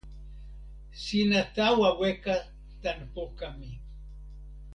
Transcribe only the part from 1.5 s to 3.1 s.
tawa weka tan